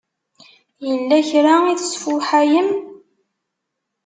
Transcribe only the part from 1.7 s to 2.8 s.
i tesfuḥayem?